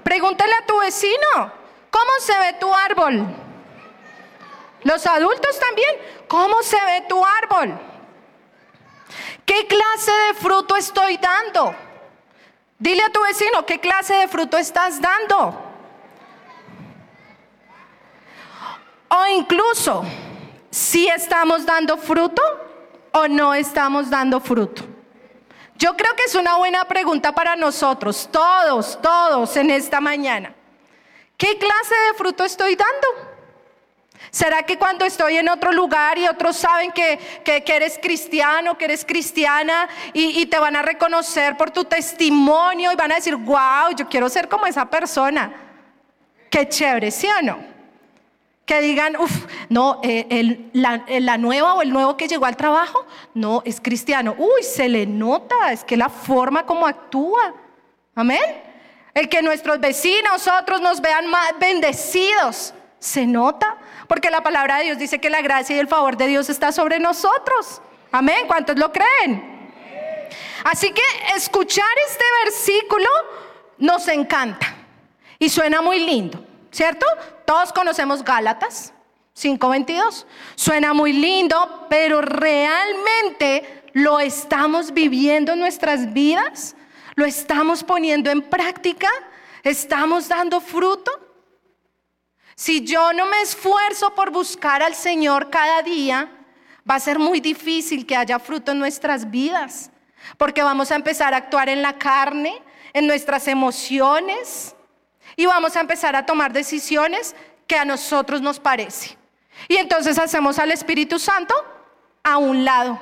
Pregúntale 0.05 0.53
a 0.63 0.65
tu 0.65 0.79
vecino, 0.79 1.53
¿cómo 1.91 2.13
se 2.21 2.39
ve 2.39 2.53
tu 2.61 2.73
árbol? 2.73 3.27
Los 4.85 5.05
adultos 5.09 5.59
también, 5.59 5.97
¿cómo 6.29 6.63
se 6.63 6.81
ve 6.81 7.05
tu 7.09 7.21
árbol? 7.25 7.77
¿Qué 9.45 9.67
clase 9.67 10.13
de 10.29 10.35
fruto 10.35 10.77
estoy 10.77 11.17
dando? 11.17 11.75
Dile 12.79 13.03
a 13.03 13.11
tu 13.11 13.21
vecino, 13.25 13.67
¿qué 13.67 13.81
clase 13.81 14.15
de 14.15 14.29
fruto 14.29 14.57
estás 14.57 15.01
dando? 15.01 15.70
O 19.13 19.27
incluso, 19.37 20.05
si 20.71 21.09
estamos 21.09 21.67
dando 21.67 21.97
fruto 21.97 22.43
o 23.13 23.27
no 23.27 23.55
estamos 23.55 24.09
dando 24.09 24.41
fruto. 24.41 24.85
Yo 25.77 25.97
creo 25.97 26.15
que 26.15 26.25
es 26.25 26.35
una 26.35 26.57
buena 26.57 26.85
pregunta 26.85 27.33
para 27.33 27.57
nosotros, 27.57 28.29
todos, 28.31 29.01
todos 29.01 29.57
en 29.57 29.71
esta 29.71 30.01
mañana. 30.01 30.55
¿Qué 31.37 31.59
clase 31.59 31.95
de 32.09 32.19
fruto 32.19 32.45
estoy 32.45 32.77
dando? 32.77 33.31
¿Será 34.31 34.63
que 34.63 34.79
cuando 34.79 35.05
estoy 35.05 35.39
en 35.39 35.49
otro 35.49 35.73
lugar 35.73 36.19
y 36.19 36.29
otros 36.29 36.57
saben 36.57 36.93
que, 36.93 37.19
eres 37.45 37.99
cristiano, 38.01 38.79
que 38.79 38.85
eres 38.85 39.05
cristiana 39.05 39.89
y, 40.13 40.47
te 40.47 40.59
van 40.59 40.77
a 40.77 40.83
reconocer 40.83 41.57
por 41.57 41.71
tu 41.71 41.85
testimonio 41.85 42.93
y 42.93 42.97
van 42.97 43.11
a 43.11 43.17
decir, 43.17 43.35
wow, 43.35 43.91
yo 43.97 44.09
quiero 44.09 44.29
ser 44.29 44.49
como 44.49 44.67
esa 44.67 44.89
persona? 44.89 45.53
Qué 46.49 46.69
chévere, 46.69 47.11
¿sí 47.11 47.27
o 47.27 47.43
no? 47.43 47.70
Que 48.71 48.81
digan, 48.81 49.17
uff, 49.17 49.47
no, 49.69 49.99
eh, 50.05 50.71
la, 50.75 51.05
la 51.09 51.37
nueva 51.39 51.75
o 51.75 51.83
el 51.83 51.91
nuevo 51.91 52.17
que 52.17 52.29
llegó 52.29 52.47
al 52.47 52.57
trabajo, 52.57 53.05
no, 53.35 53.63
es 53.65 53.81
cristiano. 53.81 54.37
Uy, 54.39 54.63
se 54.63 54.89
le 54.89 55.07
nota, 55.07 55.73
es 55.73 55.83
que 55.83 55.97
la 55.97 56.09
forma 56.09 56.65
como 56.65 56.87
actúa. 56.87 57.53
Amén. 58.15 58.63
El 59.13 59.29
que 59.29 59.43
nuestros 59.43 59.81
vecinos, 59.81 60.47
otros 60.47 60.81
nos 60.81 61.01
vean 61.01 61.27
más 61.27 61.59
bendecidos, 61.59 62.73
se 63.01 63.27
nota. 63.27 63.77
Porque 64.07 64.31
la 64.31 64.41
palabra 64.41 64.79
de 64.79 64.85
Dios 64.85 64.99
dice 64.99 65.19
que 65.19 65.31
la 65.31 65.43
gracia 65.43 65.75
y 65.75 65.81
el 65.81 65.89
favor 65.89 66.17
de 66.17 66.29
Dios 66.29 66.49
está 66.49 66.71
sobre 66.71 67.01
nosotros. 67.01 67.83
Amén. 68.13 68.45
¿Cuántos 68.47 68.79
lo 68.79 68.93
creen? 68.93 69.73
Así 70.63 70.93
que 70.93 71.03
escuchar 71.35 71.91
este 72.09 72.25
versículo 72.45 73.09
nos 73.79 74.07
encanta 74.07 74.77
y 75.41 75.49
suena 75.49 75.83
muy 75.83 75.99
lindo, 75.99 76.47
¿cierto? 76.71 77.05
Todos 77.51 77.73
conocemos 77.73 78.23
Gálatas 78.23 78.93
5:22. 79.35 80.25
Suena 80.55 80.95
muy 80.95 81.13
lindo, 81.13 81.89
pero 81.91 82.21
realmente 82.21 83.83
lo 83.93 84.21
estamos 84.21 84.93
viviendo 84.93 85.55
en 85.55 85.59
nuestras 85.59 86.13
vidas, 86.13 86.77
lo 87.17 87.25
estamos 87.25 87.83
poniendo 87.83 88.31
en 88.31 88.41
práctica, 88.41 89.09
estamos 89.65 90.29
dando 90.29 90.61
fruto. 90.61 91.11
Si 92.55 92.85
yo 92.85 93.13
no 93.13 93.27
me 93.27 93.43
esfuerzo 93.43 94.15
por 94.15 94.31
buscar 94.31 94.81
al 94.85 94.95
Señor 94.95 95.51
cada 95.51 95.83
día, 95.83 96.31
va 96.89 96.95
a 96.95 97.01
ser 97.01 97.19
muy 97.19 97.41
difícil 97.41 98.07
que 98.07 98.15
haya 98.15 98.39
fruto 98.39 98.71
en 98.71 98.79
nuestras 98.79 99.29
vidas, 99.29 99.91
porque 100.39 100.63
vamos 100.63 100.93
a 100.93 100.95
empezar 100.95 101.35
a 101.35 101.39
actuar 101.39 101.69
en 101.69 101.83
la 101.83 101.99
carne, 101.99 102.63
en 102.93 103.09
nuestras 103.09 103.49
emociones, 103.49 104.77
y 105.41 105.47
vamos 105.47 105.75
a 105.75 105.81
empezar 105.81 106.15
a 106.17 106.27
tomar 106.27 106.53
decisiones 106.53 107.35
que 107.67 107.75
a 107.75 107.87
nosotros 107.87 108.43
nos 108.43 108.61
parece. 108.61 109.17
Y 109.69 109.77
entonces 109.77 110.19
hacemos 110.19 110.59
al 110.59 110.71
Espíritu 110.71 111.19
Santo 111.19 111.55
a 112.23 112.37
un 112.37 112.63
lado. 112.63 113.01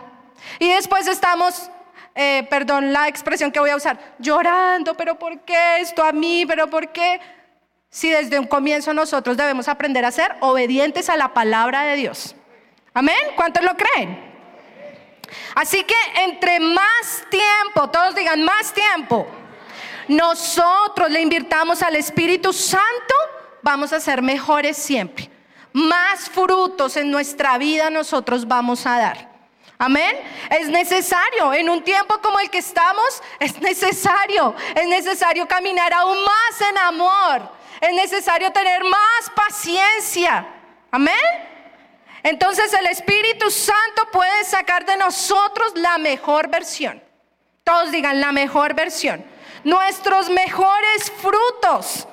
Y 0.61 0.69
después 0.69 1.09
estamos, 1.09 1.69
eh, 2.15 2.47
perdón 2.49 2.93
la 2.93 3.09
expresión 3.09 3.51
que 3.51 3.59
voy 3.59 3.71
a 3.71 3.77
usar, 3.77 4.15
llorando, 4.21 4.95
pero 4.95 5.19
¿por 5.19 5.41
qué 5.41 5.81
esto 5.81 6.05
a 6.05 6.13
mí? 6.13 6.47
¿Pero 6.47 6.71
por 6.71 6.93
qué? 6.93 7.21
si 7.91 8.09
desde 8.09 8.39
un 8.39 8.47
comienzo 8.47 8.95
nosotros 8.95 9.37
debemos 9.37 9.67
aprender 9.67 10.05
a 10.05 10.13
ser 10.13 10.37
obedientes 10.39 11.09
a 11.09 11.17
la 11.17 11.35
palabra 11.35 11.83
de 11.83 11.97
Dios. 11.97 12.37
Amén. 12.95 13.17
¿Cuántos 13.35 13.65
lo 13.65 13.75
creen? 13.77 14.29
Así 15.57 15.83
que 15.83 15.95
entre 16.23 16.61
más 16.61 17.25
tiempo, 17.31 17.91
todos 17.91 18.15
digan 18.15 18.45
más 18.45 18.73
tiempo, 18.73 19.27
nosotros 20.09 21.11
le 21.11 21.21
invirtamos 21.21 21.83
al 21.83 21.97
Espíritu 21.97 22.53
Santo, 22.53 23.15
vamos 23.63 23.93
a 23.93 24.01
ser 24.01 24.23
mejores 24.23 24.77
siempre. 24.77 25.31
Más 25.73 26.31
frutos 26.31 26.97
en 26.97 27.11
nuestra 27.11 27.59
vida 27.59 27.91
nosotros 27.91 28.49
vamos 28.49 28.87
a 28.87 28.99
dar. 28.99 29.29
Amén. 29.79 30.17
Es 30.51 30.69
necesario, 30.69 31.53
en 31.55 31.71
un 31.71 31.85
tiempo 31.85 32.19
como 32.21 32.41
el 32.41 32.51
que 32.51 32.59
estamos, 32.59 33.23
es 33.39 33.61
necesario, 33.61 34.55
es 34.75 34.89
necesario 34.89 35.47
caminar 35.47 35.93
aún 35.93 36.19
más 36.25 36.61
en 36.69 36.79
amor, 36.79 37.53
es 37.81 37.93
necesario 37.93 38.51
tener 38.51 38.83
más 38.83 39.31
paciencia. 39.37 40.49
Amén. 40.91 41.15
Entonces 42.25 42.73
el 42.73 42.87
Espíritu 42.87 43.51
Santo 43.51 44.09
puede 44.11 44.45
sacar 44.45 44.85
de 44.85 44.97
nosotros 44.97 45.73
la 45.77 45.99
mejor 45.99 46.49
versión. 46.49 47.01
Todos 47.63 47.93
digan 47.93 48.21
la 48.21 48.33
mejor 48.33 48.75
versión. 48.75 49.25
Nuestros 49.69 50.31
mejores 50.31 51.13
frutos. 51.21 52.09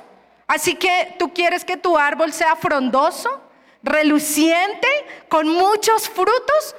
Así 0.46 0.76
que 0.76 1.16
tú 1.18 1.34
quieres 1.34 1.64
que 1.64 1.78
tu 1.78 1.98
árbol 1.98 2.34
sea 2.34 2.58
frondoso, 2.58 3.30
reluciente, 3.82 4.90
con 5.30 5.48
muchos 5.48 6.10
frutos. 6.10 6.76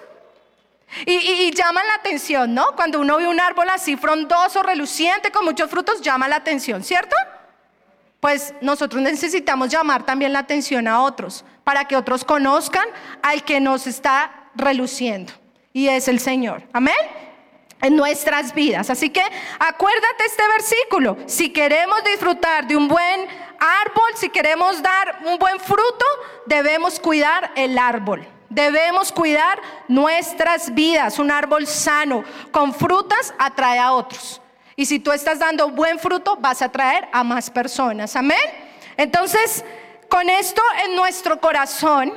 Y, 1.07 1.15
y, 1.15 1.51
llama 1.53 1.83
la 1.83 1.95
atención, 1.95 2.55
¿no? 2.55 2.77
Cuando 2.77 3.01
uno 3.01 3.17
ve 3.17 3.27
un 3.27 3.41
árbol 3.41 3.71
así 3.71 3.97
frondoso, 3.97 4.63
reluciente, 4.63 5.33
con 5.33 5.47
muchos 5.47 5.71
frutos, 5.71 6.03
llama 6.03 6.29
la 6.29 6.37
atención, 6.37 6.85
¿cierto? 6.85 7.17
pues 8.21 8.55
nosotros 8.61 9.03
necesitamos 9.03 9.69
llamar 9.69 10.05
también 10.05 10.33
la 10.33 10.41
atención 10.41 10.89
a 10.89 11.03
otros, 11.03 11.45
para 11.65 11.85
que 11.85 11.97
otros 11.97 12.25
conozcan 12.25 12.89
al 13.23 13.45
que 13.45 13.61
nos 13.61 13.87
está 13.87 14.51
reluciendo, 14.55 15.33
y 15.73 15.89
es 15.89 16.09
el 16.09 16.19
Señor. 16.19 16.65
Amén 16.73 17.26
en 17.81 17.97
nuestras 17.97 18.55
vidas. 18.55 18.91
Así 18.91 19.11
que 19.11 19.23
acuérdate 19.59 20.25
este 20.27 20.43
versículo. 20.49 21.17
Si 21.27 21.53
queremos 21.53 22.03
disfrutar 22.05 22.67
de 22.67 22.77
un 22.77 22.89
buen 22.89 23.27
árbol, 23.59 24.11
si 24.15 24.29
queremos 24.29 24.83
dar 24.83 25.21
un 25.25 25.39
buen 25.39 25.59
fruto, 25.61 26.05
debemos 26.47 27.01
cuidar 27.01 27.53
el 27.57 27.79
árbol. 27.79 28.27
Debemos 28.49 29.13
cuidar 29.13 29.61
nuestras 29.89 30.73
vidas. 30.75 31.19
Un 31.19 31.31
árbol 31.31 31.67
sano 31.67 32.25
con 32.53 32.73
frutas 32.73 33.35
atrae 33.39 33.79
a 33.79 33.93
otros. 33.93 34.41
Y 34.77 34.87
si 34.87 34.99
tú 34.99 35.11
estás 35.13 35.39
dando 35.39 35.71
buen 35.71 35.99
fruto, 35.99 36.37
vas 36.37 36.63
a 36.63 36.67
atraer 36.67 37.09
a 37.13 37.25
más 37.25 37.51
personas. 37.51 38.15
Amén. 38.15 38.39
Entonces, 38.97 39.65
con 40.09 40.29
esto 40.29 40.63
en 40.85 40.95
nuestro 40.95 41.41
corazón, 41.41 42.13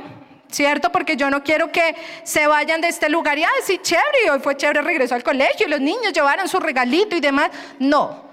¿cierto? 0.51 0.91
Porque 0.91 1.15
yo 1.15 1.29
no 1.29 1.43
quiero 1.43 1.71
que 1.71 1.95
se 2.23 2.47
vayan 2.47 2.81
de 2.81 2.87
este 2.87 3.09
lugar 3.09 3.37
y, 3.37 3.43
ah, 3.43 3.49
chévere, 3.81 4.31
hoy 4.31 4.39
fue 4.39 4.57
chévere, 4.57 4.81
regresó 4.81 5.15
al 5.15 5.23
colegio 5.23 5.67
y 5.67 5.69
los 5.69 5.79
niños 5.79 6.13
llevaron 6.13 6.47
su 6.47 6.59
regalito 6.59 7.15
y 7.15 7.19
demás. 7.19 7.49
No, 7.79 8.23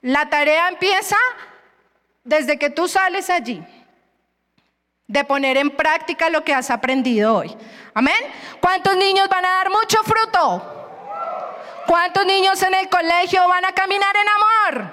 la 0.00 0.28
tarea 0.28 0.68
empieza 0.68 1.16
desde 2.22 2.58
que 2.58 2.70
tú 2.70 2.88
sales 2.88 3.30
allí 3.30 3.62
de 5.06 5.24
poner 5.24 5.56
en 5.56 5.70
práctica 5.70 6.28
lo 6.28 6.42
que 6.44 6.54
has 6.54 6.70
aprendido 6.70 7.36
hoy. 7.36 7.56
Amén. 7.92 8.14
¿Cuántos 8.60 8.96
niños 8.96 9.28
van 9.28 9.44
a 9.44 9.50
dar 9.56 9.70
mucho 9.70 9.98
fruto? 10.02 10.70
¿Cuántos 11.86 12.24
niños 12.24 12.60
en 12.62 12.74
el 12.74 12.88
colegio 12.88 13.46
van 13.46 13.64
a 13.66 13.72
caminar 13.72 14.14
en 14.16 14.28
amor? 14.28 14.92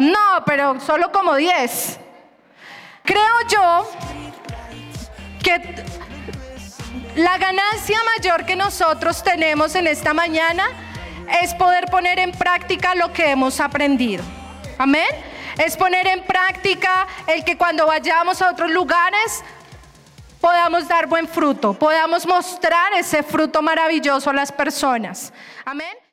No, 0.00 0.44
pero 0.44 0.80
solo 0.80 1.12
como 1.12 1.36
10. 1.36 2.00
Creo 3.04 3.34
yo 3.48 3.88
que 5.44 5.84
la 7.14 7.38
ganancia 7.38 8.00
mayor 8.16 8.44
que 8.44 8.56
nosotros 8.56 9.22
tenemos 9.22 9.76
en 9.76 9.86
esta 9.86 10.12
mañana 10.12 10.66
es 11.40 11.54
poder 11.54 11.86
poner 11.86 12.18
en 12.18 12.32
práctica 12.32 12.96
lo 12.96 13.12
que 13.12 13.30
hemos 13.30 13.60
aprendido. 13.60 14.24
Amén 14.78 15.06
es 15.58 15.76
poner 15.76 16.06
en 16.06 16.22
práctica 16.24 17.06
el 17.26 17.44
que 17.44 17.56
cuando 17.56 17.86
vayamos 17.86 18.42
a 18.42 18.50
otros 18.50 18.70
lugares 18.70 19.42
podamos 20.40 20.86
dar 20.88 21.06
buen 21.06 21.26
fruto, 21.26 21.72
podamos 21.72 22.26
mostrar 22.26 22.92
ese 22.94 23.22
fruto 23.22 23.62
maravilloso 23.62 24.28
a 24.30 24.34
las 24.34 24.52
personas. 24.52 25.32
Amén. 25.64 26.03